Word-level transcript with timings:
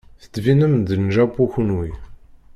Tettbinem-d 0.21 0.89
n 0.97 1.05
Japu 1.15 1.43
kunwi. 1.53 1.89